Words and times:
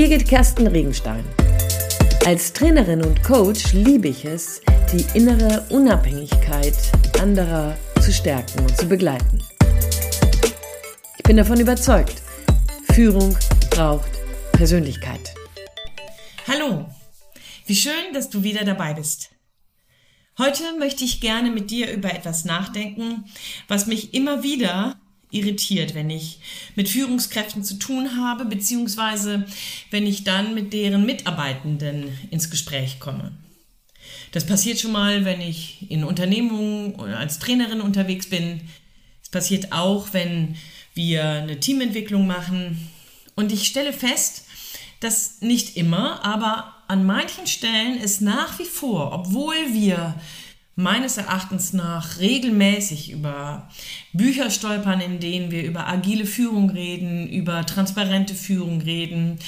Birgit 0.00 0.26
Kersten 0.26 0.66
Regenstein. 0.66 1.22
Als 2.24 2.54
Trainerin 2.54 3.04
und 3.04 3.22
Coach 3.22 3.74
liebe 3.74 4.08
ich 4.08 4.24
es, 4.24 4.62
die 4.90 5.04
innere 5.12 5.66
Unabhängigkeit 5.68 6.74
anderer 7.20 7.76
zu 8.00 8.10
stärken 8.10 8.60
und 8.60 8.74
zu 8.78 8.88
begleiten. 8.88 9.42
Ich 11.18 11.22
bin 11.24 11.36
davon 11.36 11.60
überzeugt, 11.60 12.22
Führung 12.94 13.36
braucht 13.68 14.10
Persönlichkeit. 14.52 15.34
Hallo, 16.48 16.86
wie 17.66 17.76
schön, 17.76 18.14
dass 18.14 18.30
du 18.30 18.42
wieder 18.42 18.64
dabei 18.64 18.94
bist. 18.94 19.32
Heute 20.38 20.62
möchte 20.78 21.04
ich 21.04 21.20
gerne 21.20 21.50
mit 21.50 21.70
dir 21.70 21.92
über 21.92 22.10
etwas 22.10 22.46
nachdenken, 22.46 23.26
was 23.68 23.86
mich 23.86 24.14
immer 24.14 24.42
wieder 24.42 24.98
irritiert, 25.30 25.94
wenn 25.94 26.10
ich 26.10 26.40
mit 26.74 26.88
Führungskräften 26.88 27.64
zu 27.64 27.74
tun 27.78 28.16
habe, 28.16 28.44
beziehungsweise 28.44 29.46
wenn 29.90 30.06
ich 30.06 30.24
dann 30.24 30.54
mit 30.54 30.72
deren 30.72 31.06
Mitarbeitenden 31.06 32.16
ins 32.30 32.50
Gespräch 32.50 33.00
komme. 33.00 33.32
Das 34.32 34.46
passiert 34.46 34.78
schon 34.78 34.92
mal, 34.92 35.24
wenn 35.24 35.40
ich 35.40 35.90
in 35.90 36.04
Unternehmungen 36.04 36.94
oder 36.94 37.18
als 37.18 37.38
Trainerin 37.38 37.80
unterwegs 37.80 38.28
bin. 38.28 38.60
Es 39.22 39.28
passiert 39.28 39.72
auch, 39.72 40.08
wenn 40.12 40.56
wir 40.94 41.24
eine 41.24 41.58
Teamentwicklung 41.60 42.26
machen. 42.26 42.90
Und 43.34 43.52
ich 43.52 43.66
stelle 43.66 43.92
fest, 43.92 44.44
dass 45.00 45.40
nicht 45.40 45.76
immer, 45.76 46.24
aber 46.24 46.74
an 46.88 47.06
manchen 47.06 47.46
Stellen 47.46 47.98
es 48.02 48.20
nach 48.20 48.58
wie 48.58 48.64
vor, 48.64 49.12
obwohl 49.12 49.54
wir 49.72 50.14
meines 50.80 51.16
Erachtens 51.16 51.72
nach 51.72 52.18
regelmäßig 52.18 53.12
über 53.12 53.68
Bücher 54.12 54.50
stolpern, 54.50 55.00
in 55.00 55.20
denen 55.20 55.50
wir 55.50 55.64
über 55.64 55.86
agile 55.86 56.24
Führung 56.24 56.70
reden, 56.70 57.28
über 57.28 57.66
transparente 57.66 58.34
Führung 58.34 58.80
reden. 58.80 59.38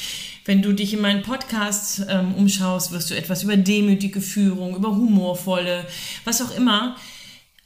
Wenn 0.44 0.62
du 0.62 0.72
dich 0.72 0.92
in 0.92 1.00
meinen 1.00 1.22
Podcast 1.22 2.04
ähm, 2.08 2.34
umschaust, 2.34 2.92
wirst 2.92 3.10
du 3.10 3.16
etwas 3.16 3.44
über 3.44 3.56
demütige 3.56 4.20
Führung, 4.20 4.76
über 4.76 4.90
humorvolle, 4.90 5.86
was 6.24 6.42
auch 6.42 6.54
immer 6.56 6.96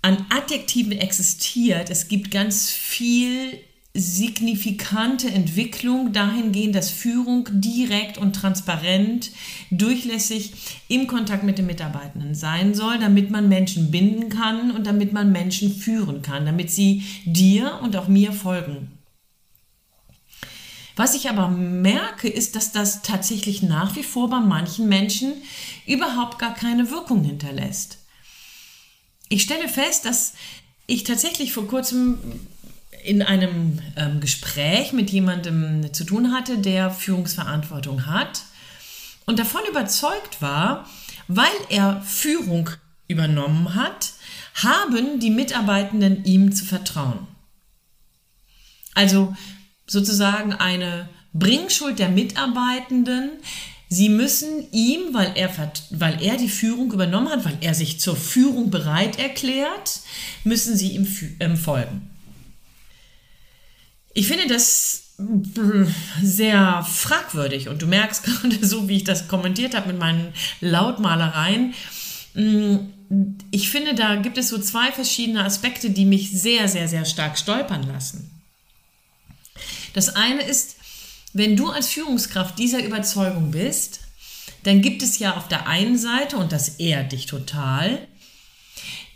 an 0.03 0.25
Adjektiven 0.31 0.93
existiert. 0.93 1.91
Es 1.91 2.09
gibt 2.09 2.31
ganz 2.31 2.71
viel 2.71 3.59
signifikante 3.97 5.31
Entwicklung 5.31 6.13
dahingehend, 6.13 6.75
dass 6.75 6.91
Führung 6.91 7.49
direkt 7.51 8.19
und 8.19 8.35
transparent, 8.35 9.31
durchlässig 9.71 10.53
im 10.89 11.07
Kontakt 11.07 11.43
mit 11.43 11.59
den 11.59 11.67
Mitarbeitenden 11.67 12.35
sein 12.35 12.75
soll, 12.75 12.99
damit 12.99 13.31
man 13.31 13.49
Menschen 13.49 13.91
binden 13.91 14.29
kann 14.29 14.71
und 14.71 14.87
damit 14.87 15.13
man 15.13 15.33
Menschen 15.33 15.75
führen 15.75 16.23
kann, 16.23 16.47
damit 16.47 16.71
sie 16.71 17.03
dir 17.25 17.81
und 17.83 17.97
auch 17.97 18.09
mir 18.09 18.33
folgen. 18.33 18.93
Was 20.97 21.15
ich 21.15 21.29
aber 21.29 21.49
merke, 21.49 22.29
ist, 22.29 22.57
dass 22.57 22.73
das 22.73 23.03
tatsächlich 23.03 23.63
nach 23.63 23.97
wie 23.97 24.03
vor 24.03 24.31
bei 24.31 24.41
manchen 24.41 24.89
Menschen 24.89 25.35
überhaupt 25.87 26.39
gar 26.39 26.55
keine 26.55 26.91
Wirkung 26.91 27.23
hinterlässt. 27.23 27.99
Ich 29.29 29.43
stelle 29.43 29.69
fest, 29.69 30.07
dass 30.07 30.33
ich 30.87 31.05
tatsächlich 31.05 31.53
vor 31.53 31.67
kurzem 31.67 32.19
in 33.07 33.23
einem 33.23 33.79
ähm, 33.97 34.21
Gespräch 34.21 34.93
mit 34.93 35.11
jemandem 35.11 35.93
zu 35.93 36.05
tun 36.05 36.33
hatte, 36.33 36.59
der 36.59 36.91
Führungsverantwortung 36.91 38.07
hat 38.07 38.43
und 39.27 39.39
davon 39.39 39.63
überzeugt 39.69 40.43
war, 40.43 40.89
weil 41.29 41.47
er 41.69 42.03
Führung 42.03 42.71
übernommen 43.09 43.75
hat, 43.75 44.13
haben 44.55 45.21
die 45.21 45.31
Mitarbeitenden 45.31 46.25
ihm 46.25 46.55
zu 46.55 46.65
vertrauen. 46.65 47.27
Also 48.95 49.37
sozusagen 49.87 50.53
eine 50.55 51.09
Bringschuld 51.33 51.99
der 51.99 52.09
Mitarbeitenden. 52.09 53.33
Sie 53.89 54.09
müssen 54.09 54.67
ihm, 54.73 55.13
weil 55.13 55.33
er, 55.37 55.51
weil 55.91 56.21
er 56.23 56.37
die 56.37 56.49
Führung 56.49 56.91
übernommen 56.93 57.29
hat, 57.29 57.45
weil 57.45 57.59
er 57.61 57.75
sich 57.75 58.01
zur 58.01 58.17
Führung 58.17 58.71
bereit 58.71 59.19
erklärt, 59.19 60.01
müssen 60.45 60.77
sie 60.77 60.93
ihm 60.93 61.07
ähm, 61.39 61.57
folgen. 61.57 62.11
Ich 64.17 64.29
finde 64.29 64.47
das 64.47 65.11
sehr 66.23 66.83
fragwürdig 66.83 67.69
und 67.69 67.83
du 67.83 67.87
merkst 67.87 68.23
gerade 68.25 68.67
so, 68.67 68.89
wie 68.89 68.97
ich 68.97 69.05
das 69.05 69.29
kommentiert 69.29 69.75
habe 69.75 69.89
mit 69.89 69.99
meinen 69.99 70.33
Lautmalereien. 70.63 71.75
Mm, 72.33 72.77
ich 73.51 73.69
finde, 73.69 73.95
da 73.95 74.17
gibt 74.17 74.39
es 74.39 74.49
so 74.49 74.59
zwei 74.59 74.91
verschiedene 74.91 75.45
Aspekte, 75.45 75.91
die 75.91 76.07
mich 76.07 76.31
sehr, 76.31 76.67
sehr, 76.67 76.89
sehr 76.89 77.05
stark 77.05 77.39
stolpern 77.39 77.87
lassen. 77.87 78.31
Das 79.93 80.17
eine 80.17 80.43
ist, 80.43 80.77
wenn 81.35 81.55
du 81.55 81.69
als 81.69 81.89
Führungskraft 81.89 82.59
dieser 82.59 82.83
Überzeugung 82.83 83.51
bist, 83.51 84.01
dann 84.63 84.81
gibt 84.81 85.03
es 85.03 85.19
ja 85.19 85.37
auf 85.37 85.47
der 85.49 85.69
einen 85.69 85.99
Seite, 85.99 86.39
und 86.39 86.53
das 86.53 86.81
ehrt 86.81 87.13
dich 87.13 87.27
total, 87.27 88.09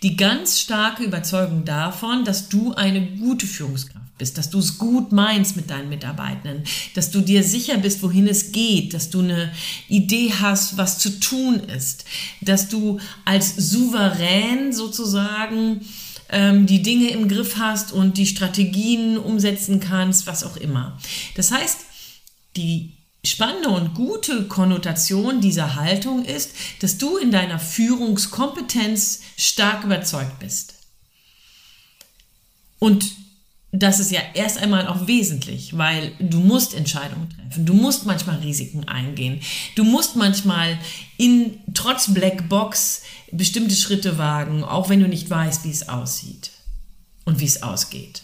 die 0.03 0.17
ganz 0.17 0.61
starke 0.61 1.05
Überzeugung 1.05 1.65
davon, 1.65 2.25
dass 2.25 2.49
du 2.49 2.73
eine 2.75 3.03
gute 3.17 3.47
Führungskraft 3.47 4.17
bist, 4.19 4.39
dass 4.39 4.51
du 4.51 4.59
es 4.59 4.79
gut 4.79 5.13
meinst 5.13 5.57
mit 5.57 5.71
deinen 5.71 5.89
Mitarbeitenden, 5.89 6.65
dass 6.95 7.11
du 7.11 7.21
dir 7.21 7.43
sicher 7.43 7.79
bist, 7.79 8.03
wohin 8.03 8.29
es 8.29 8.53
geht, 8.53 8.95
dass 8.95 9.11
du 9.11 9.21
eine 9.21 9.53
Idee 9.89 10.33
hast, 10.41 10.77
was 10.77 10.99
zu 10.99 11.21
tun 11.21 11.61
ist, 11.61 12.05
dass 12.41 12.69
du 12.69 13.01
als 13.25 13.57
souverän 13.57 14.73
sozusagen 14.73 15.81
ähm, 16.29 16.67
die 16.67 16.83
Dinge 16.83 17.11
im 17.11 17.29
Griff 17.29 17.57
hast 17.57 17.93
und 17.93 18.17
die 18.17 18.27
Strategien 18.27 19.19
umsetzen 19.19 19.81
kannst, 19.81 20.27
was 20.27 20.45
auch 20.45 20.57
immer. 20.57 20.99
Das 21.35 21.51
heißt, 21.51 21.79
die 22.57 22.93
spannende 23.25 23.69
und 23.69 23.95
gute 23.95 24.49
Konnotation 24.49 25.41
dieser 25.41 25.75
Haltung 25.75 26.25
ist, 26.25 26.53
dass 26.81 26.99
du 26.99 27.19
in 27.19 27.31
deiner 27.31 27.59
Führungskompetenz 27.59 29.21
stark 29.37 29.85
überzeugt 29.85 30.39
bist. 30.39 30.75
Und 32.79 33.05
das 33.73 34.01
ist 34.01 34.11
ja 34.11 34.21
erst 34.35 34.59
einmal 34.59 34.89
auch 34.89 35.07
wesentlich, 35.07 35.79
weil 35.79 36.13
du 36.19 36.41
musst 36.41 36.75
Entscheidungen 36.75 37.31
treffen. 37.31 37.67
Du 37.67 37.75
musst 37.75 38.05
manchmal 38.05 38.39
Risiken 38.39 38.89
eingehen. 38.89 39.41
Du 39.77 39.85
musst 39.85 40.17
manchmal 40.17 40.77
in, 41.19 41.61
trotz 41.75 42.13
Blackbox 42.13 43.03
bestimmte 43.31 43.77
Schritte 43.77 44.19
wagen, 44.19 44.65
auch 44.65 44.89
wenn 44.89 45.01
du 45.01 45.07
nicht 45.07 45.31
weißt, 45.31 45.65
wie 45.65 45.71
es 45.71 45.89
aussieht 45.89 46.51
und 47.25 47.39
wie 47.39 47.45
es 47.45 47.63
ausgeht. 47.63 48.23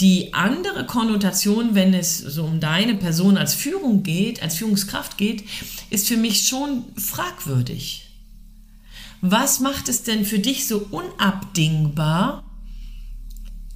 Die 0.00 0.32
andere 0.32 0.86
Konnotation, 0.86 1.74
wenn 1.74 1.92
es 1.92 2.16
so 2.18 2.44
um 2.44 2.58
deine 2.58 2.94
Person 2.94 3.36
als 3.36 3.52
Führung 3.52 4.02
geht, 4.02 4.42
als 4.42 4.56
Führungskraft 4.56 5.18
geht, 5.18 5.44
ist 5.90 6.08
für 6.08 6.16
mich 6.16 6.48
schon 6.48 6.84
fragwürdig. 6.96 8.06
Was 9.20 9.60
macht 9.60 9.90
es 9.90 10.02
denn 10.02 10.24
für 10.24 10.38
dich 10.38 10.66
so 10.66 10.86
unabdingbar, 10.90 12.44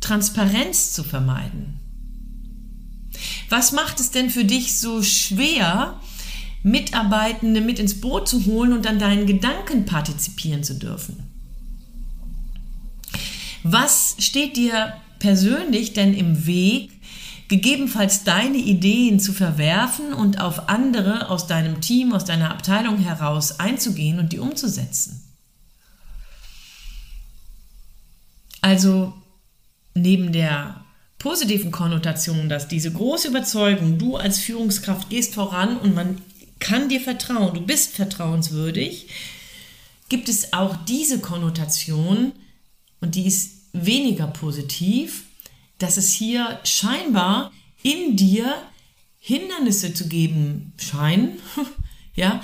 Transparenz 0.01 0.95
zu 0.95 1.05
vermeiden? 1.05 1.79
Was 3.51 3.73
macht 3.73 4.01
es 4.01 4.11
denn 4.11 4.31
für 4.31 4.47
dich 4.47 4.79
so 4.79 5.03
schwer, 5.03 6.01
Mitarbeitende 6.63 7.61
mit 7.61 7.79
ins 7.79 8.01
Boot 8.01 8.27
zu 8.27 8.47
holen 8.47 8.73
und 8.73 8.87
an 8.87 8.99
deinen 8.99 9.27
Gedanken 9.27 9.85
partizipieren 9.85 10.65
zu 10.65 10.75
dürfen? 10.75 11.17
Was 13.63 14.17
steht 14.19 14.57
dir 14.57 14.95
persönlich 15.25 15.95
denn 15.95 16.13
im 16.13 16.45
Weg, 16.45 16.91
gegebenenfalls 17.49 18.25
deine 18.25 18.59
Ideen 18.59 19.19
zu 19.19 19.33
verwerfen 19.33 20.13
und 20.13 20.39
auf 20.39 20.69
andere 20.69 21.31
aus 21.31 21.47
deinem 21.47 21.81
Team, 21.81 22.13
aus 22.13 22.27
deiner 22.27 22.51
Abteilung 22.51 22.99
heraus 22.99 23.59
einzugehen 23.59 24.19
und 24.19 24.35
die 24.35 24.39
umzusetzen? 24.39 25.23
Also 28.61 29.15
neben 29.95 30.31
der 30.31 30.85
positiven 31.19 31.71
Konnotation, 31.71 32.51
dass 32.51 32.69
diese 32.69 32.93
große 32.93 33.29
Überzeugung, 33.29 33.97
du 33.97 34.17
als 34.17 34.41
Führungskraft 34.41 35.09
gehst 35.09 35.35
voran 35.35 35.79
und 35.79 35.95
man 35.95 36.21
kann 36.59 36.91
dir 36.91 37.01
vertrauen, 37.01 37.55
du 37.55 37.63
bist 37.63 37.95
vertrauenswürdig, 37.97 39.09
gibt 40.11 40.29
es 40.29 40.53
auch 40.53 40.77
diese 40.85 41.21
Konnotation 41.21 42.33
und 43.01 43.15
die 43.15 43.27
ist 43.27 43.54
weniger 43.75 44.27
positiv, 44.29 45.25
dass 45.79 45.99
es 45.99 46.13
hier 46.13 46.61
scheinbar 46.65 47.53
in 47.83 48.17
dir 48.17 48.55
Hindernisse 49.19 49.93
zu 49.93 50.09
geben 50.09 50.73
scheinen, 50.79 51.39
ja, 52.15 52.41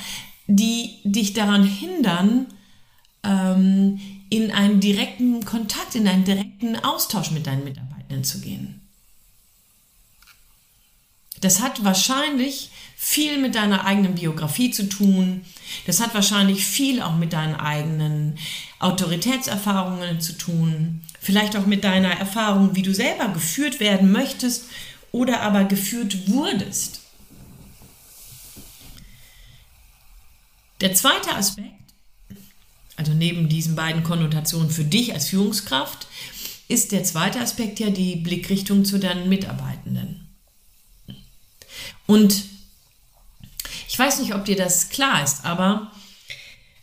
die 0.47 0.99
dich 1.05 1.33
daran 1.33 1.65
hindern, 1.65 2.47
ähm, 3.23 4.01
in 4.29 4.51
einen 4.51 4.81
direkten 4.81 5.45
Kontakt, 5.45 5.95
in 5.95 6.07
einen 6.07 6.25
direkten 6.25 6.77
Austausch 6.77 7.31
mit 7.31 7.47
deinen 7.47 7.65
Mitarbeitenden 7.65 8.25
zu 8.25 8.41
gehen. 8.41 8.81
Das 11.41 11.61
hat 11.61 11.85
wahrscheinlich 11.85 12.71
viel 12.97 13.39
mit 13.39 13.55
deiner 13.55 13.87
eigenen 13.87 14.15
Biografie 14.15 14.71
zu 14.71 14.89
tun. 14.89 15.43
Das 15.87 16.01
hat 16.01 16.15
wahrscheinlich 16.15 16.67
viel 16.67 17.01
auch 17.01 17.17
mit 17.17 17.33
deinen 17.33 17.55
eigenen 17.55 18.39
Autoritätserfahrungen 18.79 20.21
zu 20.21 20.35
tun. 20.35 21.01
Vielleicht 21.21 21.55
auch 21.55 21.67
mit 21.67 21.85
deiner 21.85 22.13
Erfahrung, 22.13 22.75
wie 22.75 22.83
du 22.83 22.95
selber 22.95 23.29
geführt 23.29 23.79
werden 23.79 24.11
möchtest 24.11 24.65
oder 25.13 25.43
aber 25.43 25.65
geführt 25.65 26.29
wurdest. 26.29 27.01
Der 30.81 30.95
zweite 30.95 31.35
Aspekt, 31.35 31.69
also 32.97 33.13
neben 33.13 33.51
diesen 33.51 33.77
beiden 33.77 34.03
Konnotationen 34.03 34.71
für 34.71 34.85
dich 34.85 35.13
als 35.13 35.29
Führungskraft, 35.29 36.07
ist 36.69 36.91
der 36.91 37.05
zweite 37.05 37.41
Aspekt 37.41 37.81
ja 37.81 37.91
die 37.91 38.17
Blickrichtung 38.17 38.87
zu 38.87 38.99
deinen 38.99 39.29
Mitarbeitenden. 39.29 40.27
Und 42.07 42.45
ich 43.89 43.99
weiß 43.99 44.21
nicht, 44.21 44.35
ob 44.35 44.47
dir 44.47 44.57
das 44.57 44.89
klar 44.89 45.23
ist, 45.23 45.45
aber 45.45 45.93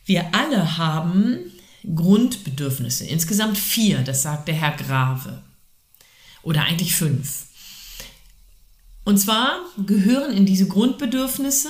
wir 0.05 0.35
alle 0.35 0.77
haben 0.77 1.51
Grundbedürfnisse, 1.83 3.05
insgesamt 3.05 3.57
vier, 3.57 3.99
das 3.99 4.23
sagt 4.23 4.47
der 4.47 4.55
Herr 4.55 4.75
Grave. 4.75 5.43
Oder 6.43 6.63
eigentlich 6.63 6.95
fünf. 6.95 7.45
Und 9.03 9.17
zwar 9.17 9.59
gehören 9.85 10.35
in 10.35 10.45
diese 10.45 10.67
Grundbedürfnisse 10.67 11.69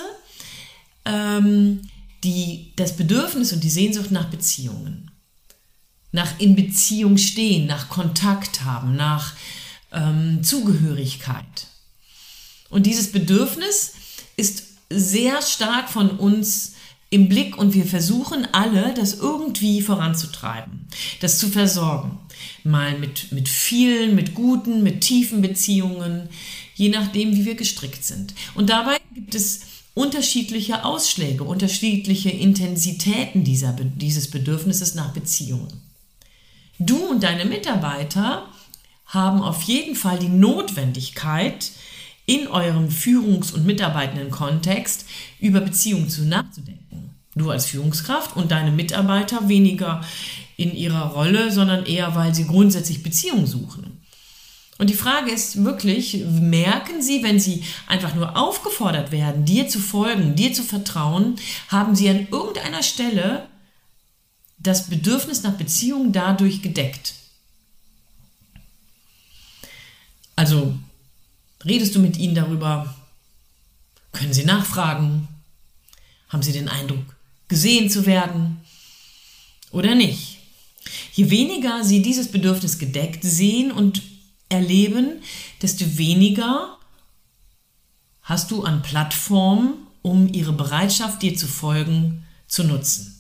ähm, 1.06 1.82
die, 2.24 2.74
das 2.76 2.98
Bedürfnis 2.98 3.54
und 3.54 3.64
die 3.64 3.70
Sehnsucht 3.70 4.12
nach 4.12 4.30
Beziehungen. 4.30 5.12
Nach 6.12 6.40
in 6.40 6.56
Beziehung 6.56 7.18
stehen, 7.18 7.68
nach 7.68 7.90
Kontakt 7.90 8.64
haben, 8.64 8.96
nach 8.96 9.34
ähm, 9.92 10.44
Zugehörigkeit. 10.44 11.68
Und 12.70 12.86
dieses 12.86 13.12
Bedürfnis 13.12 13.94
ist 14.36 14.64
sehr 14.90 15.42
stark 15.42 15.90
von 15.90 16.12
uns 16.12 16.74
im 17.10 17.30
Blick 17.30 17.58
und 17.58 17.74
wir 17.74 17.86
versuchen 17.86 18.48
alle, 18.52 18.94
das 18.94 19.16
irgendwie 19.16 19.82
voranzutreiben, 19.82 20.88
das 21.22 21.38
zu 21.40 21.48
versorgen. 21.48 22.20
Mal 22.64 23.00
mit, 23.00 23.32
mit 23.32 23.48
vielen, 23.48 24.16
mit 24.16 24.36
guten, 24.36 24.84
mit 24.84 25.02
tiefen 25.02 25.42
Beziehungen, 25.42 26.30
je 26.76 26.90
nachdem, 26.90 27.36
wie 27.36 27.46
wir 27.46 27.56
gestrickt 27.56 28.04
sind. 28.04 28.34
Und 28.56 28.70
dabei 28.70 28.98
gibt 29.14 29.36
es 29.36 29.62
unterschiedliche 29.94 30.84
Ausschläge, 30.86 31.44
unterschiedliche 31.44 32.30
Intensitäten 32.30 33.44
dieser, 33.44 33.74
dieses 33.74 34.30
Bedürfnisses 34.30 34.94
nach 34.94 35.14
Beziehungen. 35.14 35.82
Du 36.78 36.98
und 36.98 37.24
deine 37.24 37.46
Mitarbeiter 37.46 38.48
haben 39.08 39.42
auf 39.42 39.64
jeden 39.64 39.96
Fall 39.96 40.20
die 40.20 40.28
Notwendigkeit, 40.28 41.72
in 42.28 42.48
eurem 42.50 42.90
Führungs- 42.90 43.54
und 43.54 43.66
mitarbeitenden 43.66 44.30
Kontext 44.30 45.06
über 45.40 45.62
Beziehungen 45.62 46.10
zu 46.10 46.26
nachzudenken. 46.26 46.87
Du 47.38 47.52
als 47.52 47.66
Führungskraft 47.66 48.36
und 48.36 48.52
deine 48.52 48.72
Mitarbeiter 48.72 49.48
weniger 49.48 50.02
in 50.56 50.76
ihrer 50.76 51.12
Rolle, 51.12 51.52
sondern 51.52 51.86
eher, 51.86 52.16
weil 52.16 52.34
sie 52.34 52.46
grundsätzlich 52.46 53.04
Beziehungen 53.04 53.46
suchen. 53.46 54.02
Und 54.80 54.90
die 54.90 54.96
Frage 54.96 55.32
ist 55.32 55.64
wirklich, 55.64 56.24
merken 56.30 57.02
Sie, 57.02 57.24
wenn 57.24 57.40
Sie 57.40 57.64
einfach 57.88 58.14
nur 58.14 58.38
aufgefordert 58.38 59.12
werden, 59.12 59.44
dir 59.44 59.68
zu 59.68 59.80
folgen, 59.80 60.36
dir 60.36 60.54
zu 60.54 60.62
vertrauen, 60.62 61.36
haben 61.70 61.96
Sie 61.96 62.10
an 62.10 62.28
irgendeiner 62.30 62.84
Stelle 62.84 63.48
das 64.60 64.88
Bedürfnis 64.88 65.44
nach 65.44 65.54
Beziehung 65.54 66.12
dadurch 66.12 66.62
gedeckt? 66.62 67.16
Also 70.36 70.78
redest 71.66 71.96
du 71.96 72.00
mit 72.00 72.18
ihnen 72.18 72.36
darüber? 72.36 72.96
Können 74.14 74.34
sie 74.34 74.46
nachfragen? 74.46 75.28
Haben 76.30 76.44
sie 76.44 76.52
den 76.52 76.70
Eindruck, 76.70 77.16
gesehen 77.48 77.90
zu 77.90 78.06
werden 78.06 78.60
oder 79.72 79.96
nicht? 79.96 80.38
Je 81.14 81.30
weniger 81.30 81.84
sie 81.84 82.02
dieses 82.02 82.32
Bedürfnis 82.32 82.78
gedeckt 82.78 83.24
sehen 83.24 83.72
und 83.72 84.02
erleben, 84.50 85.22
desto 85.62 85.98
weniger 85.98 86.78
hast 88.22 88.52
du 88.52 88.64
an 88.64 88.82
Plattformen, 88.82 89.74
um 90.02 90.32
ihre 90.34 90.54
Bereitschaft, 90.54 91.22
dir 91.22 91.36
zu 91.36 91.48
folgen, 91.48 92.26
zu 92.48 92.64
nutzen. 92.64 93.14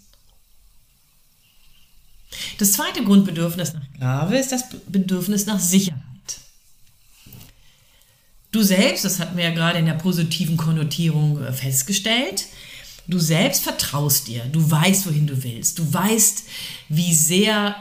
Das 2.58 2.74
zweite 2.74 3.04
Grundbedürfnis 3.04 3.74
nach 3.74 3.94
Grave 3.98 4.38
ist 4.38 4.52
das 4.52 4.64
Bedürfnis 4.88 5.46
nach 5.46 5.60
Sicherheit. 5.60 6.02
Du 8.52 8.64
selbst, 8.64 9.06
das 9.06 9.20
hatten 9.20 9.38
wir 9.38 9.44
ja 9.46 9.52
gerade 9.52 9.80
in 9.80 9.86
der 9.86 9.94
positiven 9.94 10.58
Konnotierung 10.58 11.44
äh, 11.44 11.52
festgestellt, 11.52 12.46
du 13.08 13.20
selbst 13.20 13.64
vertraust 13.64 14.28
dir, 14.28 14.44
du 14.52 14.70
weißt, 14.70 15.08
wohin 15.08 15.28
du 15.28 15.44
willst, 15.44 15.80
du 15.80 15.94
weißt, 15.94 16.44
wie 16.90 17.14
sehr 17.14 17.76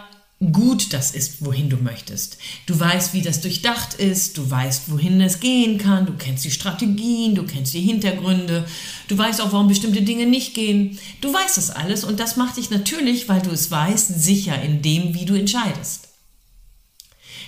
gut 0.53 0.93
das 0.93 1.13
ist, 1.13 1.45
wohin 1.45 1.71
du 1.71 1.79
möchtest. 1.79 2.37
Du 2.67 2.79
weißt, 2.79 3.15
wie 3.15 3.23
das 3.23 3.41
durchdacht 3.41 3.95
ist, 3.95 4.37
du 4.37 4.51
weißt, 4.51 4.91
wohin 4.91 5.21
es 5.23 5.41
gehen 5.41 5.79
kann, 5.79 6.05
du 6.05 6.13
kennst 6.13 6.45
die 6.45 6.51
Strategien, 6.51 7.35
du 7.35 7.45
kennst 7.45 7.73
die 7.73 7.81
Hintergründe, 7.81 8.67
du 9.09 9.17
weißt 9.17 9.41
auch, 9.41 9.53
warum 9.53 9.69
bestimmte 9.69 10.03
Dinge 10.03 10.27
nicht 10.27 10.53
gehen. 10.53 10.99
Du 11.23 11.33
weißt 11.33 11.57
das 11.57 11.71
alles 11.71 12.05
und 12.05 12.21
das 12.21 12.37
macht 12.37 12.59
dich 12.59 12.69
natürlich, 12.69 13.31
weil 13.31 13.41
du 13.41 13.51
es 13.51 13.71
weißt, 13.71 14.21
sicher 14.23 14.61
in 14.61 14.83
dem, 14.83 15.15
wie 15.15 15.25
du 15.25 15.35
entscheidest. 15.35 16.09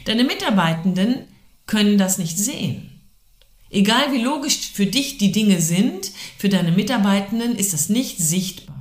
Deine 0.07 0.25
Mitarbeitenden 0.25 1.25
können 1.67 1.99
das 1.99 2.17
nicht 2.17 2.39
sehen. 2.39 2.98
Egal 3.71 4.13
wie 4.13 4.23
logisch 4.23 4.71
für 4.73 4.87
dich 4.87 5.19
die 5.19 5.33
Dinge 5.33 5.61
sind, 5.61 6.11
für 6.39 6.49
deine 6.49 6.73
Mitarbeitenden 6.73 7.57
ist 7.57 7.73
das 7.73 7.89
nicht 7.89 8.19
sichtbar. 8.19 8.77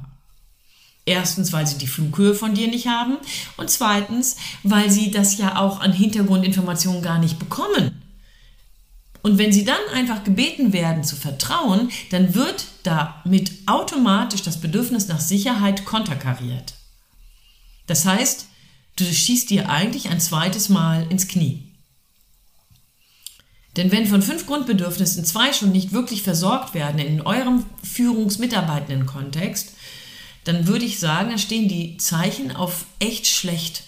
Erstens, 1.06 1.54
weil 1.54 1.66
sie 1.66 1.78
die 1.78 1.88
Flughöhe 1.88 2.34
von 2.34 2.54
dir 2.54 2.68
nicht 2.68 2.88
haben 2.88 3.18
und 3.56 3.70
zweitens, 3.70 4.36
weil 4.64 4.92
sie 4.92 5.10
das 5.12 5.38
ja 5.38 5.58
auch 5.58 5.80
an 5.80 5.94
Hintergrundinformationen 5.94 7.02
gar 7.02 7.20
nicht 7.20 7.40
bekommen. 7.40 8.02
Und 9.22 9.38
wenn 9.38 9.52
sie 9.52 9.66
dann 9.66 9.80
einfach 9.94 10.24
gebeten 10.24 10.74
werden 10.74 11.04
zu 11.04 11.16
vertrauen, 11.16 11.92
dann 12.12 12.34
wird 12.34 12.66
damit 12.84 13.52
automatisch 13.66 14.42
das 14.42 14.62
Bedürfnis 14.62 15.08
nach 15.08 15.20
Sicherheit 15.20 15.86
konterkariert. 15.86 16.76
Das 17.88 18.06
heißt, 18.06 18.48
du 18.98 19.06
schießt 19.06 19.50
dir 19.50 19.70
eigentlich 19.70 20.10
ein 20.10 20.20
zweites 20.20 20.70
Mal 20.70 21.08
ins 21.10 21.28
Knie. 21.28 21.67
Denn 23.78 23.92
wenn 23.92 24.08
von 24.08 24.24
fünf 24.24 24.48
Grundbedürfnissen 24.48 25.24
zwei 25.24 25.54
schon 25.54 25.72
nicht 25.72 25.92
wirklich 25.92 26.24
versorgt 26.24 26.74
werden 26.74 27.00
in 27.00 27.22
eurem 27.22 27.64
führungsmitarbeitenden 27.84 29.06
Kontext, 29.06 29.74
dann 30.44 30.66
würde 30.66 30.86
ich 30.86 31.00
sagen, 31.00 31.30
da 31.30 31.38
stehen 31.38 31.70
die 31.70 31.98
Zeichen 31.98 32.52
auf 32.52 32.86
echt 33.00 33.28
schlecht. 33.28 33.84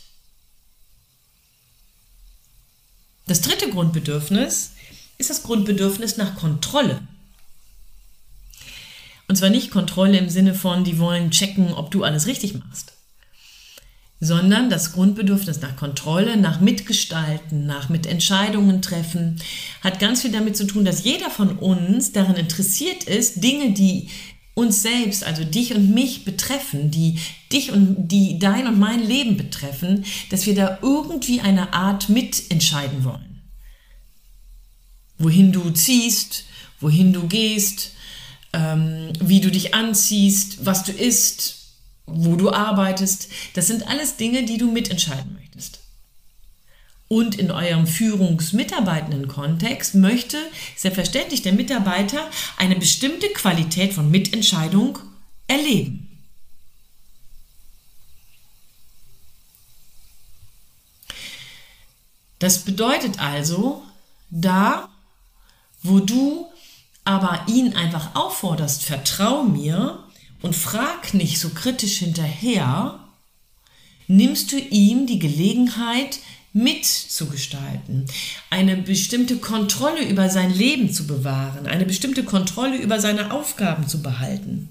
Das 3.25 3.41
dritte 3.41 3.69
Grundbedürfnis 3.69 4.71
ist 5.17 5.29
das 5.29 5.43
Grundbedürfnis 5.43 6.17
nach 6.17 6.35
Kontrolle. 6.35 7.01
Und 9.27 9.35
zwar 9.35 9.49
nicht 9.49 9.71
Kontrolle 9.71 10.17
im 10.17 10.29
Sinne 10.29 10.53
von, 10.55 10.83
die 10.83 10.97
wollen 10.99 11.31
checken, 11.31 11.73
ob 11.73 11.91
du 11.91 12.03
alles 12.03 12.25
richtig 12.25 12.55
machst, 12.55 12.93
sondern 14.19 14.69
das 14.69 14.91
Grundbedürfnis 14.91 15.61
nach 15.61 15.75
Kontrolle, 15.75 16.35
nach 16.35 16.59
Mitgestalten, 16.59 17.65
nach 17.65 17.89
Mitentscheidungen 17.89 18.81
treffen, 18.81 19.37
hat 19.81 19.99
ganz 19.99 20.21
viel 20.21 20.31
damit 20.31 20.57
zu 20.57 20.65
tun, 20.67 20.83
dass 20.83 21.03
jeder 21.03 21.29
von 21.29 21.57
uns 21.57 22.11
daran 22.11 22.35
interessiert 22.35 23.05
ist, 23.05 23.43
Dinge, 23.43 23.71
die 23.71 24.09
uns 24.55 24.81
selbst, 24.81 25.23
also 25.23 25.45
dich 25.45 25.73
und 25.73 25.93
mich 25.93 26.25
betreffen, 26.25 26.91
die 26.91 27.17
dich 27.51 27.71
und 27.71 28.09
die 28.09 28.39
dein 28.39 28.67
und 28.67 28.77
mein 28.77 29.01
Leben 29.01 29.37
betreffen, 29.37 30.03
dass 30.31 30.45
wir 30.45 30.53
da 30.53 30.79
irgendwie 30.81 31.39
eine 31.39 31.73
Art 31.73 32.09
mitentscheiden 32.09 33.05
wollen. 33.05 33.41
Wohin 35.17 35.53
du 35.53 35.69
ziehst, 35.69 36.43
wohin 36.81 37.13
du 37.13 37.27
gehst, 37.27 37.93
ähm, 38.51 39.13
wie 39.21 39.39
du 39.39 39.49
dich 39.49 39.73
anziehst, 39.73 40.65
was 40.65 40.83
du 40.83 40.91
isst, 40.91 41.58
wo 42.13 42.35
du 42.35 42.51
arbeitest. 42.51 43.29
Das 43.53 43.67
sind 43.67 43.87
alles 43.87 44.17
Dinge, 44.17 44.43
die 44.43 44.57
du 44.57 44.71
mitentscheiden 44.71 45.33
möchtest. 45.33 45.79
Und 47.07 47.35
in 47.35 47.49
eurem 47.49 47.87
führungsmitarbeitenden 47.87 49.27
Kontext 49.27 49.95
möchte 49.95 50.37
selbstverständlich 50.75 51.41
der 51.41 51.53
Mitarbeiter 51.53 52.29
eine 52.57 52.75
bestimmte 52.75 53.27
Qualität 53.29 53.93
von 53.93 54.11
Mitentscheidung 54.11 54.99
erleben. 55.47 56.05
Das 62.37 62.59
bedeutet 62.59 63.19
also, 63.19 63.83
da, 64.29 64.89
wo 65.83 65.99
du 65.99 66.47
aber 67.03 67.43
ihn 67.47 67.73
einfach 67.75 68.15
aufforderst, 68.15 68.83
vertrau 68.83 69.43
mir, 69.43 70.03
und 70.41 70.55
frag 70.55 71.13
nicht 71.13 71.39
so 71.39 71.49
kritisch 71.49 71.97
hinterher, 71.97 72.99
nimmst 74.07 74.51
du 74.51 74.57
ihm 74.57 75.05
die 75.05 75.19
Gelegenheit 75.19 76.19
mitzugestalten, 76.51 78.05
eine 78.49 78.77
bestimmte 78.77 79.37
Kontrolle 79.37 80.07
über 80.07 80.29
sein 80.29 80.53
Leben 80.53 80.91
zu 80.91 81.05
bewahren, 81.05 81.67
eine 81.67 81.85
bestimmte 81.85 82.23
Kontrolle 82.23 82.77
über 82.77 82.99
seine 82.99 83.31
Aufgaben 83.31 83.87
zu 83.87 84.01
behalten. 84.01 84.69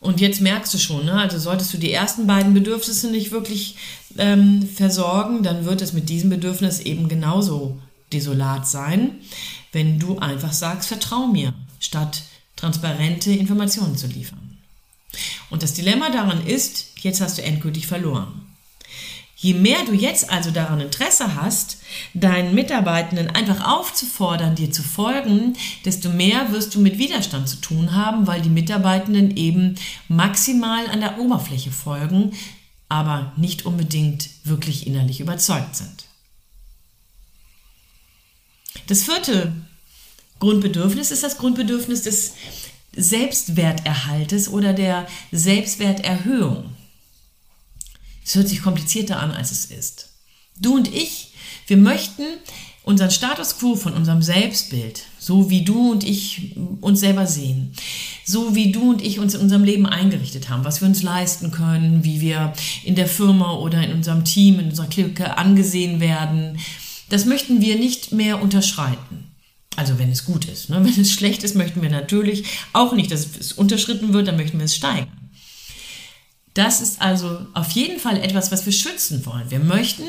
Und 0.00 0.18
jetzt 0.18 0.40
merkst 0.40 0.72
du 0.72 0.78
schon, 0.78 1.04
ne? 1.04 1.12
also 1.12 1.38
solltest 1.38 1.74
du 1.74 1.78
die 1.78 1.92
ersten 1.92 2.26
beiden 2.26 2.54
Bedürfnisse 2.54 3.10
nicht 3.10 3.32
wirklich 3.32 3.76
ähm, 4.16 4.66
versorgen, 4.66 5.42
dann 5.42 5.66
wird 5.66 5.82
es 5.82 5.92
mit 5.92 6.08
diesem 6.08 6.30
Bedürfnis 6.30 6.80
eben 6.80 7.08
genauso 7.10 7.78
desolat 8.10 8.66
sein, 8.66 9.18
wenn 9.72 9.98
du 9.98 10.18
einfach 10.18 10.54
sagst, 10.54 10.88
vertrau 10.88 11.26
mir, 11.26 11.52
statt 11.80 12.22
transparente 12.60 13.32
Informationen 13.32 13.96
zu 13.96 14.06
liefern. 14.06 14.58
Und 15.48 15.62
das 15.62 15.74
Dilemma 15.74 16.10
daran 16.10 16.46
ist, 16.46 16.92
jetzt 17.00 17.20
hast 17.20 17.38
du 17.38 17.42
endgültig 17.42 17.86
verloren. 17.86 18.46
Je 19.36 19.54
mehr 19.54 19.78
du 19.86 19.94
jetzt 19.94 20.28
also 20.28 20.50
daran 20.50 20.80
Interesse 20.80 21.34
hast, 21.34 21.78
deinen 22.12 22.54
Mitarbeitenden 22.54 23.30
einfach 23.30 23.66
aufzufordern, 23.66 24.54
dir 24.54 24.70
zu 24.70 24.82
folgen, 24.82 25.56
desto 25.86 26.10
mehr 26.10 26.52
wirst 26.52 26.74
du 26.74 26.80
mit 26.80 26.98
Widerstand 26.98 27.48
zu 27.48 27.56
tun 27.56 27.94
haben, 27.94 28.26
weil 28.26 28.42
die 28.42 28.50
Mitarbeitenden 28.50 29.34
eben 29.38 29.76
maximal 30.08 30.86
an 30.88 31.00
der 31.00 31.18
Oberfläche 31.18 31.70
folgen, 31.70 32.32
aber 32.90 33.32
nicht 33.36 33.64
unbedingt 33.64 34.28
wirklich 34.44 34.86
innerlich 34.86 35.20
überzeugt 35.20 35.74
sind. 35.74 36.04
Das 38.88 39.04
vierte 39.04 39.52
Grundbedürfnis 40.40 41.10
ist 41.10 41.22
das 41.22 41.38
Grundbedürfnis 41.38 42.02
des 42.02 42.32
Selbstwerterhaltes 42.96 44.48
oder 44.48 44.72
der 44.72 45.06
Selbstwerterhöhung. 45.30 46.70
Es 48.24 48.34
hört 48.34 48.48
sich 48.48 48.62
komplizierter 48.62 49.20
an, 49.20 49.30
als 49.30 49.52
es 49.52 49.66
ist. 49.66 50.08
Du 50.56 50.74
und 50.74 50.92
ich, 50.92 51.34
wir 51.66 51.76
möchten 51.76 52.24
unseren 52.82 53.10
Status 53.10 53.58
quo 53.58 53.76
von 53.76 53.92
unserem 53.92 54.22
Selbstbild, 54.22 55.02
so 55.18 55.50
wie 55.50 55.64
du 55.64 55.92
und 55.92 56.04
ich 56.04 56.56
uns 56.80 57.00
selber 57.00 57.26
sehen, 57.26 57.72
so 58.24 58.54
wie 58.54 58.72
du 58.72 58.90
und 58.90 59.02
ich 59.02 59.18
uns 59.18 59.34
in 59.34 59.42
unserem 59.42 59.64
Leben 59.64 59.86
eingerichtet 59.86 60.48
haben, 60.48 60.64
was 60.64 60.80
wir 60.80 60.88
uns 60.88 61.02
leisten 61.02 61.50
können, 61.50 62.04
wie 62.04 62.20
wir 62.20 62.54
in 62.82 62.94
der 62.94 63.06
Firma 63.08 63.54
oder 63.54 63.82
in 63.82 63.92
unserem 63.92 64.24
Team, 64.24 64.58
in 64.58 64.70
unserer 64.70 64.88
Clique 64.88 65.36
angesehen 65.36 66.00
werden, 66.00 66.58
das 67.10 67.26
möchten 67.26 67.60
wir 67.60 67.76
nicht 67.76 68.12
mehr 68.12 68.40
unterschreiten. 68.40 69.29
Also 69.76 69.98
wenn 69.98 70.10
es 70.10 70.24
gut 70.24 70.46
ist. 70.46 70.68
Ne? 70.68 70.76
Wenn 70.84 71.00
es 71.00 71.12
schlecht 71.12 71.42
ist, 71.42 71.54
möchten 71.54 71.80
wir 71.82 71.90
natürlich 71.90 72.44
auch 72.72 72.92
nicht, 72.92 73.10
dass 73.10 73.36
es 73.38 73.52
unterschritten 73.52 74.12
wird, 74.12 74.28
dann 74.28 74.36
möchten 74.36 74.58
wir 74.58 74.64
es 74.64 74.76
steigern. 74.76 75.08
Das 76.54 76.80
ist 76.80 77.00
also 77.00 77.46
auf 77.54 77.70
jeden 77.70 78.00
Fall 78.00 78.16
etwas, 78.16 78.50
was 78.50 78.66
wir 78.66 78.72
schützen 78.72 79.24
wollen. 79.24 79.50
Wir 79.50 79.60
möchten 79.60 80.02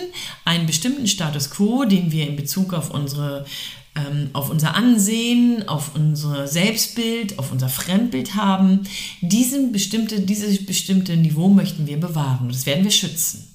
einen 0.43 0.65
bestimmten 0.65 1.07
Status 1.07 1.51
quo, 1.51 1.85
den 1.85 2.11
wir 2.11 2.27
in 2.27 2.35
Bezug 2.35 2.73
auf 2.73 2.89
unsere 2.89 3.45
ähm, 3.95 4.29
auf 4.33 4.49
unser 4.49 4.75
Ansehen, 4.75 5.67
auf 5.67 5.95
unser 5.95 6.47
Selbstbild, 6.47 7.37
auf 7.39 7.51
unser 7.51 7.69
Fremdbild 7.69 8.35
haben. 8.35 8.83
Diesen 9.21 9.71
bestimmte, 9.71 10.21
dieses 10.21 10.65
bestimmte 10.65 11.17
Niveau 11.17 11.49
möchten 11.49 11.87
wir 11.87 11.99
bewahren. 11.99 12.47
Das 12.47 12.65
werden 12.65 12.85
wir 12.85 12.91
schützen. 12.91 13.47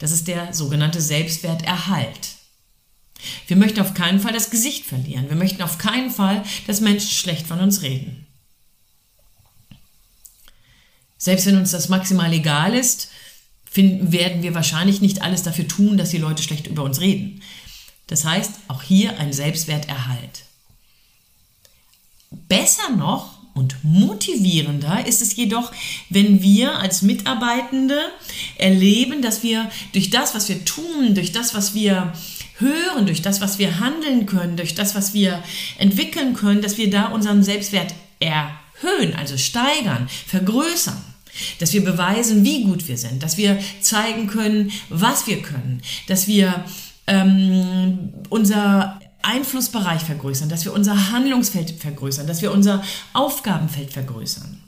Das 0.00 0.10
ist 0.10 0.26
der 0.26 0.52
sogenannte 0.52 1.00
Selbstwerterhalt. 1.00 2.35
Wir 3.46 3.56
möchten 3.56 3.80
auf 3.80 3.94
keinen 3.94 4.20
Fall 4.20 4.32
das 4.32 4.50
Gesicht 4.50 4.84
verlieren. 4.84 5.28
Wir 5.28 5.36
möchten 5.36 5.62
auf 5.62 5.78
keinen 5.78 6.10
Fall, 6.10 6.42
dass 6.66 6.80
Menschen 6.80 7.10
schlecht 7.10 7.46
von 7.46 7.60
uns 7.60 7.82
reden. 7.82 8.26
Selbst 11.18 11.46
wenn 11.46 11.56
uns 11.58 11.70
das 11.70 11.88
maximal 11.88 12.32
egal 12.32 12.74
ist, 12.74 13.08
finden, 13.70 14.12
werden 14.12 14.42
wir 14.42 14.54
wahrscheinlich 14.54 15.00
nicht 15.00 15.22
alles 15.22 15.42
dafür 15.42 15.66
tun, 15.66 15.96
dass 15.96 16.10
die 16.10 16.18
Leute 16.18 16.42
schlecht 16.42 16.66
über 16.66 16.82
uns 16.82 17.00
reden. 17.00 17.42
Das 18.06 18.24
heißt, 18.24 18.52
auch 18.68 18.82
hier 18.82 19.18
ein 19.18 19.32
Selbstwerterhalt. 19.32 20.44
Besser 22.30 22.90
noch 22.96 23.36
und 23.54 23.82
motivierender 23.82 25.06
ist 25.06 25.22
es 25.22 25.34
jedoch, 25.34 25.72
wenn 26.10 26.42
wir 26.42 26.78
als 26.78 27.02
Mitarbeitende 27.02 27.98
erleben, 28.58 29.22
dass 29.22 29.42
wir 29.42 29.70
durch 29.92 30.10
das, 30.10 30.34
was 30.34 30.48
wir 30.48 30.64
tun, 30.64 31.14
durch 31.14 31.32
das, 31.32 31.54
was 31.54 31.74
wir 31.74 32.12
hören, 32.58 33.06
durch 33.06 33.22
das, 33.22 33.40
was 33.40 33.58
wir 33.58 33.80
handeln 33.80 34.26
können, 34.26 34.56
durch 34.56 34.74
das, 34.74 34.94
was 34.94 35.14
wir 35.14 35.42
entwickeln 35.78 36.34
können, 36.34 36.62
dass 36.62 36.78
wir 36.78 36.90
da 36.90 37.06
unseren 37.06 37.42
Selbstwert 37.42 37.94
erhöhen, 38.20 39.14
also 39.16 39.36
steigern, 39.36 40.08
vergrößern. 40.26 41.02
Dass 41.58 41.74
wir 41.74 41.84
beweisen, 41.84 42.44
wie 42.44 42.64
gut 42.64 42.88
wir 42.88 42.96
sind, 42.96 43.22
dass 43.22 43.36
wir 43.36 43.58
zeigen 43.82 44.26
können, 44.26 44.72
was 44.88 45.26
wir 45.26 45.42
können, 45.42 45.82
dass 46.06 46.28
wir 46.28 46.64
ähm, 47.06 48.14
unser 48.30 48.98
Einflussbereich 49.20 50.00
vergrößern, 50.00 50.48
dass 50.48 50.64
wir 50.64 50.72
unser 50.72 51.10
Handlungsfeld 51.10 51.72
vergrößern, 51.72 52.26
dass 52.26 52.40
wir 52.40 52.52
unser 52.52 52.82
Aufgabenfeld 53.12 53.92
vergrößern. 53.92 54.60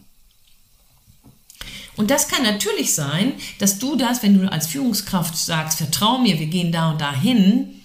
Und 1.97 2.11
das 2.11 2.28
kann 2.28 2.42
natürlich 2.42 2.95
sein, 2.95 3.33
dass 3.59 3.78
du 3.78 3.97
das, 3.97 4.23
wenn 4.23 4.38
du 4.38 4.50
als 4.50 4.66
Führungskraft 4.68 5.37
sagst, 5.37 5.78
vertrau 5.78 6.18
mir, 6.18 6.38
wir 6.38 6.47
gehen 6.47 6.71
da 6.71 6.90
und 6.90 7.00
da 7.00 7.12
hin, 7.12 7.77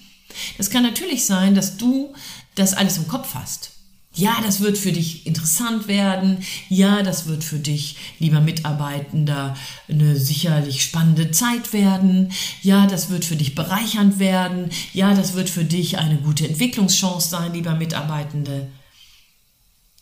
das 0.58 0.70
kann 0.70 0.84
natürlich 0.84 1.26
sein, 1.26 1.56
dass 1.56 1.78
du 1.78 2.14
das 2.56 2.74
alles 2.74 2.98
im 2.98 3.08
Kopf 3.08 3.34
hast. 3.34 3.72
Ja, 4.16 4.38
das 4.46 4.60
wird 4.60 4.78
für 4.78 4.92
dich 4.92 5.26
interessant 5.26 5.88
werden. 5.88 6.46
Ja, 6.70 7.02
das 7.02 7.26
wird 7.26 7.44
für 7.44 7.58
dich, 7.58 7.96
lieber 8.20 8.42
Mitarbeitender, 8.42 9.58
eine 9.90 10.18
sicherlich 10.18 10.84
spannende 10.84 11.32
Zeit 11.32 11.74
werden. 11.74 12.32
Ja, 12.62 12.86
das 12.86 13.10
wird 13.10 13.26
für 13.26 13.36
dich 13.36 13.56
bereichernd 13.56 14.20
werden. 14.20 14.70
Ja, 14.94 15.16
das 15.16 15.34
wird 15.34 15.50
für 15.50 15.66
dich 15.66 15.98
eine 15.98 16.18
gute 16.18 16.48
Entwicklungschance 16.48 17.30
sein, 17.30 17.54
lieber 17.54 17.74
Mitarbeitende. 17.74 18.70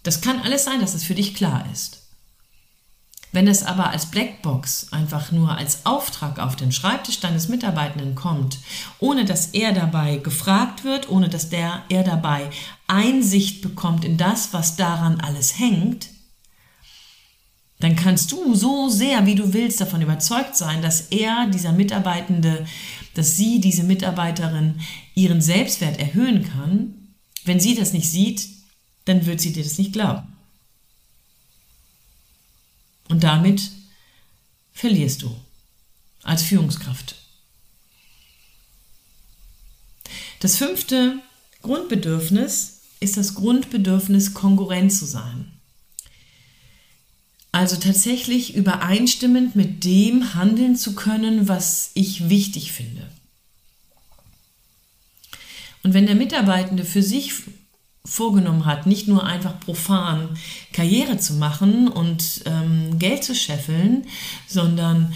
Das 0.04 0.20
kann 0.20 0.42
alles 0.42 0.66
sein, 0.66 0.82
dass 0.82 0.94
es 0.94 1.06
für 1.06 1.16
dich 1.16 1.34
klar 1.34 1.66
ist. 1.72 2.01
Wenn 3.34 3.48
es 3.48 3.64
aber 3.64 3.92
als 3.92 4.08
Blackbox 4.08 4.92
einfach 4.92 5.32
nur 5.32 5.58
als 5.58 5.86
Auftrag 5.86 6.40
auf 6.40 6.58
den 6.58 6.74
Schreibtisch 6.74 7.22
deines 7.22 7.48
Mitarbeitenden 7.48 8.14
kommt, 8.14 8.60
ohne 9.00 9.24
dass 9.24 9.48
er 9.48 9.72
dabei 9.72 10.18
gefragt 10.18 10.84
wird, 10.84 11.10
ohne 11.10 11.30
dass 11.30 11.50
der, 11.50 11.84
er 11.88 12.04
dabei 12.04 12.50
Einsicht 12.88 13.62
bekommt 13.62 14.04
in 14.04 14.18
das, 14.18 14.52
was 14.52 14.76
daran 14.76 15.22
alles 15.22 15.58
hängt, 15.58 16.10
dann 17.80 17.96
kannst 17.96 18.32
du 18.32 18.54
so 18.54 18.90
sehr, 18.90 19.26
wie 19.26 19.36
du 19.36 19.54
willst, 19.54 19.82
davon 19.82 20.02
überzeugt 20.02 20.56
sein, 20.56 20.82
dass 20.82 21.08
er, 21.08 21.48
dieser 21.48 21.72
Mitarbeitende, 21.72 22.66
dass 23.16 23.38
sie, 23.38 23.60
diese 23.60 23.84
Mitarbeiterin, 23.84 24.82
ihren 25.16 25.42
Selbstwert 25.42 26.00
erhöhen 26.00 26.44
kann. 26.44 27.16
Wenn 27.44 27.60
sie 27.60 27.76
das 27.76 27.94
nicht 27.94 28.10
sieht, 28.10 28.48
dann 29.06 29.26
wird 29.26 29.42
sie 29.42 29.52
dir 29.52 29.64
das 29.64 29.80
nicht 29.80 29.94
glauben. 29.94 30.31
Und 33.12 33.26
damit 33.26 33.72
verlierst 34.72 35.22
du 35.22 35.36
als 36.24 36.44
Führungskraft. 36.44 37.16
Das 40.40 40.56
fünfte 40.56 41.20
Grundbedürfnis 41.62 42.84
ist 43.02 43.18
das 43.18 43.36
Grundbedürfnis, 43.36 44.34
kongruent 44.34 44.94
zu 44.94 45.04
sein. 45.04 45.52
Also 47.52 47.76
tatsächlich 47.76 48.56
übereinstimmend 48.56 49.58
mit 49.58 49.84
dem 49.84 50.34
handeln 50.34 50.78
zu 50.78 50.96
können, 50.96 51.50
was 51.50 51.92
ich 51.96 52.30
wichtig 52.30 52.72
finde. 52.72 53.12
Und 55.84 55.94
wenn 55.94 56.06
der 56.06 56.16
Mitarbeitende 56.16 56.86
für 56.86 57.04
sich 57.04 57.34
vorgenommen 58.12 58.66
hat, 58.66 58.88
nicht 58.88 59.08
nur 59.08 59.26
einfach 59.26 59.58
profan 59.62 60.30
Karriere 60.74 61.18
zu 61.18 61.36
machen 61.36 61.88
und 61.88 62.44
ähm, 62.46 63.00
Geld 63.00 63.24
zu 63.24 63.34
scheffeln, 63.34 64.06
sondern 64.48 65.14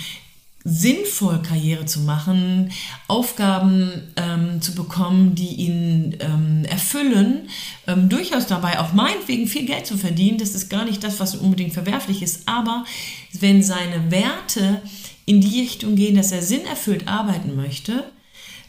sinnvoll 0.64 1.42
Karriere 1.42 1.86
zu 1.86 2.00
machen, 2.00 2.72
Aufgaben 3.08 3.92
ähm, 4.16 4.62
zu 4.62 4.74
bekommen, 4.74 5.36
die 5.36 5.56
ihn 5.56 6.16
ähm, 6.22 6.64
erfüllen, 6.64 7.50
ähm, 7.86 8.08
durchaus 8.08 8.48
dabei 8.48 8.80
auch 8.80 8.94
meinetwegen 8.94 9.46
viel 9.48 9.66
Geld 9.66 9.86
zu 9.86 9.98
verdienen, 9.98 10.38
das 10.38 10.56
ist 10.56 10.70
gar 10.70 10.86
nicht 10.86 11.04
das, 11.04 11.20
was 11.20 11.36
unbedingt 11.36 11.74
verwerflich 11.74 12.24
ist, 12.24 12.48
aber 12.48 12.86
wenn 13.34 13.62
seine 13.62 14.10
Werte 14.10 14.82
in 15.26 15.42
die 15.42 15.60
Richtung 15.60 15.96
gehen, 15.96 16.16
dass 16.16 16.32
er 16.32 16.42
sinnerfüllt 16.42 17.10
arbeiten 17.10 17.58
möchte, 17.58 18.06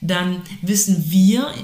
dann 0.01 0.43
wissen 0.63 1.11
wir 1.11 1.55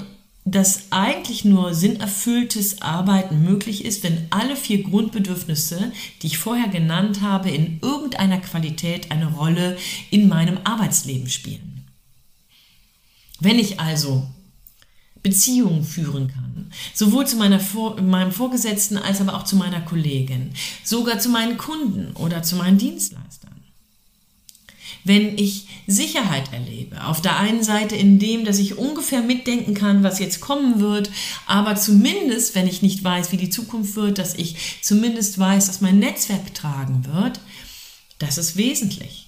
dass 0.45 0.91
eigentlich 0.91 1.45
nur 1.45 1.73
sinnerfülltes 1.73 2.81
Arbeiten 2.81 3.43
möglich 3.43 3.85
ist, 3.85 4.03
wenn 4.03 4.27
alle 4.29 4.55
vier 4.55 4.83
Grundbedürfnisse, 4.83 5.91
die 6.21 6.27
ich 6.27 6.37
vorher 6.37 6.67
genannt 6.67 7.21
habe, 7.21 7.49
in 7.49 7.79
irgendeiner 7.81 8.39
Qualität 8.39 9.11
eine 9.11 9.27
Rolle 9.27 9.77
in 10.11 10.27
meinem 10.27 10.57
Arbeitsleben 10.63 11.29
spielen. 11.29 11.85
Wenn 13.39 13.57
ich 13.57 13.79
also 13.79 14.27
Beziehungen 15.21 15.85
führen 15.85 16.27
kann, 16.27 16.71
sowohl 16.93 17.25
zu 17.25 17.37
meiner 17.37 17.59
Vor 17.59 18.01
meinem 18.01 18.33
Vorgesetzten 18.33 18.97
als 18.97 19.21
aber 19.21 19.35
auch 19.35 19.45
zu 19.45 19.55
meiner 19.55 19.79
Kollegin, 19.79 20.51
sogar 20.83 21.19
zu 21.19 21.29
meinen 21.29 21.57
Kunden 21.57 22.13
oder 22.15 22.43
zu 22.43 22.57
meinen 22.57 22.77
Dienstleistern 22.77 23.42
wenn 25.03 25.37
ich 25.37 25.67
Sicherheit 25.85 26.53
erlebe. 26.53 27.03
Auf 27.05 27.21
der 27.21 27.37
einen 27.37 27.63
Seite 27.63 27.95
in 27.95 28.19
dem, 28.19 28.45
dass 28.45 28.59
ich 28.59 28.77
ungefähr 28.77 29.21
mitdenken 29.21 29.73
kann, 29.73 30.03
was 30.03 30.19
jetzt 30.19 30.39
kommen 30.39 30.79
wird, 30.79 31.11
aber 31.45 31.75
zumindest, 31.75 32.55
wenn 32.55 32.67
ich 32.67 32.81
nicht 32.81 33.03
weiß, 33.03 33.31
wie 33.31 33.37
die 33.37 33.49
Zukunft 33.49 33.95
wird, 33.95 34.17
dass 34.17 34.35
ich 34.35 34.55
zumindest 34.81 35.37
weiß, 35.39 35.67
dass 35.67 35.81
mein 35.81 35.99
Netzwerk 35.99 36.53
tragen 36.53 37.05
wird, 37.05 37.39
Das 38.19 38.37
ist 38.37 38.55
wesentlich. 38.55 39.27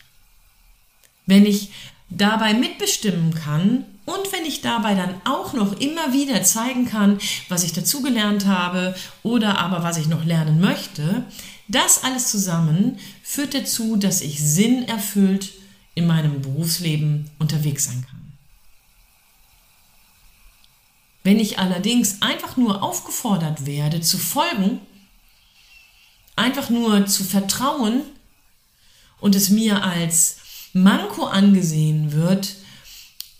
Wenn 1.25 1.45
ich 1.45 1.71
dabei 2.09 2.53
mitbestimmen 2.53 3.33
kann 3.33 3.83
und 4.05 4.31
wenn 4.31 4.45
ich 4.45 4.61
dabei 4.61 4.93
dann 4.93 5.15
auch 5.25 5.53
noch 5.53 5.79
immer 5.79 6.13
wieder 6.13 6.43
zeigen 6.43 6.85
kann, 6.85 7.19
was 7.49 7.63
ich 7.63 7.73
dazugelernt 7.73 8.45
habe 8.45 8.95
oder 9.23 9.57
aber 9.57 9.83
was 9.83 9.97
ich 9.97 10.07
noch 10.07 10.23
lernen 10.23 10.61
möchte, 10.61 11.25
das 11.67 12.03
alles 12.03 12.29
zusammen 12.29 12.99
führt 13.23 13.53
dazu, 13.53 13.95
dass 13.97 14.21
ich 14.21 14.39
sinnerfüllt 14.39 15.51
in 15.95 16.07
meinem 16.07 16.41
Berufsleben 16.41 17.29
unterwegs 17.39 17.85
sein 17.85 18.05
kann. 18.07 18.33
Wenn 21.23 21.39
ich 21.39 21.57
allerdings 21.57 22.21
einfach 22.21 22.55
nur 22.55 22.83
aufgefordert 22.83 23.65
werde 23.65 24.01
zu 24.01 24.19
folgen, 24.19 24.79
einfach 26.35 26.69
nur 26.69 27.07
zu 27.07 27.23
vertrauen 27.23 28.03
und 29.19 29.33
es 29.33 29.49
mir 29.49 29.83
als 29.83 30.37
Manko 30.73 31.25
angesehen 31.25 32.11
wird, 32.11 32.55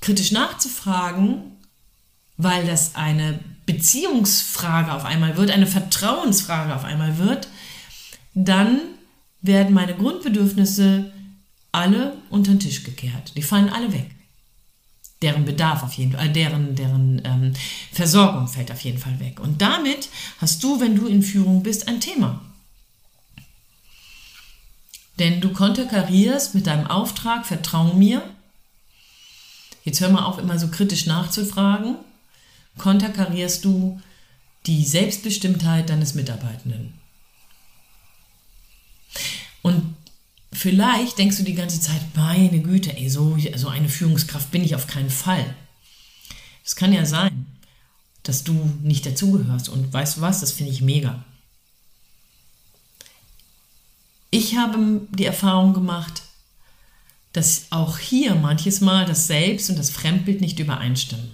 kritisch 0.02 0.32
nachzufragen, 0.32 1.58
weil 2.38 2.66
das 2.66 2.96
eine 2.96 3.40
Beziehungsfrage 3.66 4.94
auf 4.94 5.06
einmal 5.06 5.38
wird, 5.38 5.52
eine 5.52 5.68
Vertrauensfrage 5.68 6.76
auf 6.76 6.86
einmal 6.86 7.18
wird, 7.18 7.50
dann 8.34 8.80
werden 9.42 9.74
meine 9.74 9.96
Grundbedürfnisse 9.96 11.12
alle 11.76 12.18
unter 12.30 12.52
den 12.52 12.60
Tisch 12.60 12.84
gekehrt. 12.84 13.34
Die 13.36 13.44
fallen 13.44 13.70
alle 13.70 13.92
weg. 13.94 14.10
Deren 15.22 15.46
Bedarf 15.46 15.84
auf 15.84 15.94
jeden 15.94 16.14
Fall, 16.14 16.28
äh, 16.28 16.32
deren, 16.32 16.76
deren 16.76 17.22
ähm, 17.26 17.54
Versorgung 17.92 18.48
fällt 18.48 18.72
auf 18.72 18.82
jeden 18.82 18.98
Fall 18.98 19.20
weg. 19.20 19.40
Und 19.40 19.62
damit 19.62 20.10
hast 20.40 20.64
du, 20.64 20.80
wenn 20.80 20.96
du 20.96 21.08
in 21.08 21.22
Führung 21.22 21.64
bist, 21.64 21.88
ein 21.88 22.00
Thema. 22.00 22.42
Denn 25.20 25.42
du 25.42 25.52
konterkarierst 25.52 26.56
mit 26.56 26.68
deinem 26.68 26.88
Auftrag, 26.88 27.46
vertrau 27.46 27.94
mir. 27.94 28.24
Jetzt 29.84 30.02
hör 30.02 30.10
mal 30.10 30.26
auf, 30.26 30.40
immer 30.40 30.60
so 30.60 30.68
kritisch 30.68 31.06
nachzufragen. 31.06 31.96
Konterkarierst 32.78 33.64
du 33.64 34.02
die 34.66 34.84
Selbstbestimmtheit 34.84 35.90
deines 35.90 36.16
Mitarbeitenden. 36.16 36.94
Und 39.62 39.95
vielleicht 40.56 41.18
denkst 41.18 41.38
du 41.38 41.44
die 41.44 41.54
ganze 41.54 41.80
Zeit, 41.80 42.02
meine 42.16 42.62
Güte, 42.62 42.96
ey, 42.96 43.10
so, 43.10 43.38
so 43.56 43.68
eine 43.68 43.90
Führungskraft 43.90 44.52
bin 44.52 44.64
ich 44.64 44.76
auf 44.76 44.88
keinen 44.88 45.10
Fall. 45.10 45.56
Es 46.64 46.76
kann 46.76 46.94
ja 46.94 47.06
sein, 47.06 47.46
dass 48.24 48.44
du 48.44 48.54
nicht 48.82 49.06
dazugehörst. 49.06 49.70
Und 49.70 49.94
weißt 49.94 50.18
du 50.18 50.22
was, 50.22 50.40
das 50.40 50.52
finde 50.52 50.72
ich 50.72 50.82
mega. 50.82 51.24
Ich 54.32 54.58
habe 54.58 55.08
die 55.12 55.26
Erfahrung 55.26 55.74
gemacht, 55.74 56.24
dass 57.34 57.68
auch 57.70 58.00
hier 58.00 58.36
manches 58.36 58.82
Mal 58.82 59.06
das 59.06 59.28
Selbst 59.28 59.70
und 59.70 59.78
das 59.78 59.90
Fremdbild 59.90 60.42
nicht 60.42 60.60
übereinstimmen. 60.60 61.32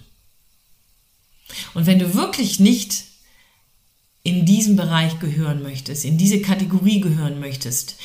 Und 1.73 1.85
wenn 1.85 1.99
du 1.99 2.13
wirklich 2.13 2.59
nicht 2.59 3.05
in 4.23 4.45
diesem 4.45 4.75
Bereich 4.75 5.19
gehören 5.19 5.63
möchtest, 5.63 6.05
in 6.05 6.17
diese 6.17 6.41
Kategorie 6.41 7.01
gehören 7.01 7.39
möchtest, 7.39 7.95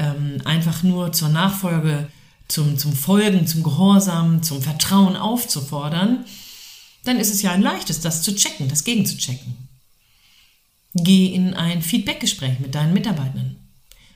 ähm, 0.00 0.40
einfach 0.44 0.82
nur 0.82 1.12
zur 1.12 1.28
Nachfolge, 1.28 2.08
zum, 2.48 2.78
zum 2.78 2.94
Folgen, 2.94 3.46
zum 3.46 3.62
Gehorsam, 3.62 4.42
zum 4.42 4.62
Vertrauen 4.62 5.16
aufzufordern, 5.16 6.24
dann 7.04 7.18
ist 7.18 7.32
es 7.32 7.42
ja 7.42 7.52
ein 7.52 7.62
leichtes, 7.62 8.00
das 8.00 8.22
zu 8.22 8.34
checken, 8.34 8.68
das 8.68 8.84
gegenzuchecken. 8.84 9.68
Geh 10.94 11.26
in 11.26 11.54
ein 11.54 11.82
Feedbackgespräch 11.82 12.58
mit 12.58 12.74
deinen 12.74 12.92
Mitarbeitern. 12.92 13.56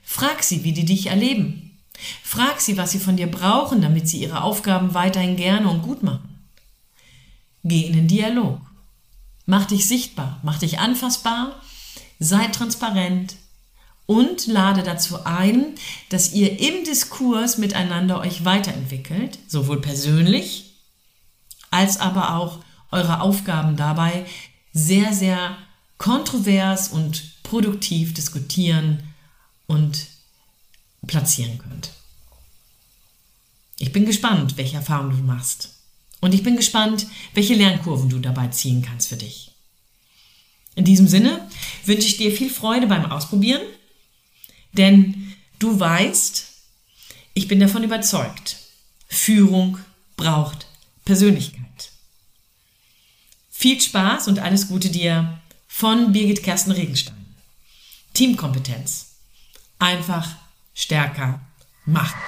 Frag 0.03 0.43
sie, 0.43 0.65
wie 0.65 0.73
die 0.73 0.85
dich 0.85 1.07
erleben. 1.07 1.79
Frag 2.23 2.61
sie, 2.61 2.77
was 2.77 2.91
sie 2.91 2.99
von 2.99 3.17
dir 3.17 3.29
brauchen, 3.29 3.81
damit 3.81 4.09
sie 4.09 4.19
ihre 4.19 4.43
Aufgaben 4.43 4.95
weiterhin 4.95 5.37
gerne 5.37 5.69
und 5.69 5.83
gut 5.83 6.03
machen. 6.03 6.47
Geh 7.63 7.83
in 7.83 7.93
den 7.93 8.09
Dialog. 8.09 8.61
Mach 9.47 9.67
dich 9.67 9.87
sichtbar, 9.87 10.41
mach 10.43 10.59
dich 10.59 10.79
anfassbar, 10.79 11.61
sei 12.19 12.47
transparent 12.49 13.37
und 14.07 14.47
lade 14.47 14.83
dazu 14.83 15.25
ein, 15.25 15.75
dass 16.11 16.33
ihr 16.33 16.61
im 16.61 16.85
Diskurs 16.85 17.59
miteinander 17.59 18.21
euch 18.21 18.45
weiterentwickelt, 18.45 19.39
sowohl 19.49 19.81
persönlich 19.81 20.75
als 21.71 21.99
aber 21.99 22.37
auch 22.37 22.61
eure 22.91 23.21
Aufgaben 23.21 23.77
dabei 23.77 24.27
sehr, 24.73 25.13
sehr 25.13 25.57
kontrovers 25.99 26.89
und 26.89 27.43
produktiv 27.43 28.15
diskutieren 28.15 29.03
und 29.67 30.07
platzieren 31.07 31.59
könnt. 31.59 31.91
Ich 33.79 33.93
bin 33.93 34.07
gespannt, 34.07 34.57
welche 34.57 34.77
Erfahrungen 34.77 35.17
du 35.17 35.23
machst. 35.25 35.71
Und 36.21 36.33
ich 36.33 36.43
bin 36.43 36.57
gespannt, 36.57 37.07
welche 37.35 37.55
Lernkurven 37.55 38.09
du 38.09 38.19
dabei 38.19 38.49
ziehen 38.49 38.83
kannst 38.83 39.09
für 39.09 39.17
dich. 39.17 39.51
In 40.75 40.85
diesem 40.85 41.07
Sinne 41.07 41.49
wünsche 41.85 42.07
ich 42.07 42.17
dir 42.17 42.33
viel 42.33 42.51
Freude 42.51 42.87
beim 42.87 43.11
Ausprobieren, 43.11 43.63
denn 44.75 45.35
du 45.59 45.79
weißt, 45.79 46.47
ich 47.35 47.49
bin 47.49 47.61
davon 47.61 47.83
überzeugt, 47.83 48.57
Führung 49.09 49.79
braucht 50.17 50.67
Persönlichkeit. 51.05 51.65
Viel 53.51 53.81
Spaß 53.81 54.29
und 54.29 54.39
alles 54.39 54.69
Gute 54.69 54.91
dir 54.91 55.41
von 55.67 56.13
Birgit 56.13 56.43
Kersten 56.43 56.73
Regenstein. 56.73 57.25
Teamkompetenz. 58.13 59.17
Einfach 59.79 60.37
stärker 60.75 61.41
machen. 61.85 62.21